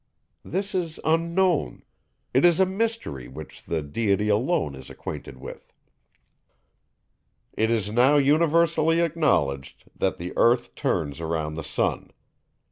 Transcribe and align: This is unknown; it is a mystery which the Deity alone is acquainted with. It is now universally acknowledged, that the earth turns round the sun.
This 0.43 0.73
is 0.73 0.99
unknown; 1.03 1.83
it 2.33 2.43
is 2.43 2.59
a 2.59 2.65
mystery 2.65 3.27
which 3.27 3.65
the 3.65 3.83
Deity 3.83 4.29
alone 4.29 4.73
is 4.73 4.89
acquainted 4.89 5.37
with. 5.37 5.75
It 7.53 7.69
is 7.69 7.91
now 7.91 8.15
universally 8.17 8.99
acknowledged, 9.01 9.83
that 9.95 10.17
the 10.17 10.33
earth 10.35 10.73
turns 10.73 11.21
round 11.21 11.55
the 11.55 11.61
sun. 11.63 12.09